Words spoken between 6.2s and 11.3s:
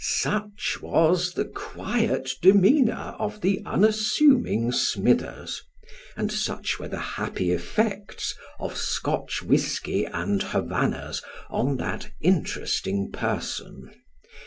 such were the happy effects of Scotch whiskey and Havannahs